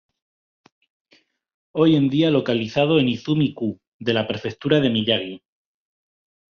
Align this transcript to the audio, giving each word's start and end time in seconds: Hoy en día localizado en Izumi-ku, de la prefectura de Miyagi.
Hoy 1.75 1.95
en 1.95 2.09
día 2.09 2.31
localizado 2.31 2.97
en 2.99 3.07
Izumi-ku, 3.07 3.79
de 3.99 4.13
la 4.15 4.25
prefectura 4.27 4.79
de 4.79 4.89
Miyagi. 4.89 5.43